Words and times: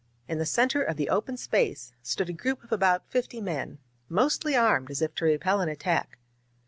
In 0.27 0.39
the 0.39 0.47
center 0.47 0.81
of 0.81 0.97
the 0.97 1.09
open 1.09 1.37
space 1.37 1.93
stood 2.01 2.27
a 2.27 2.33
group 2.33 2.63
of 2.63 2.71
about 2.71 3.05
fifty 3.05 3.39
men, 3.39 3.77
mostly 4.09 4.55
armed, 4.55 4.89
as 4.89 4.99
if 5.03 5.13
to 5.13 5.25
repel 5.25 5.61
an 5.61 5.69
attack. 5.69 6.17